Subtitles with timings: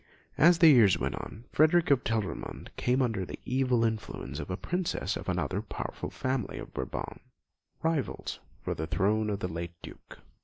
[0.39, 4.57] As the years went on, Frederick of Telramund came under the evil influence of a
[4.57, 7.21] princess of another powerful family of Brabant,
[7.83, 10.17] rivals for the throne with the late Duke.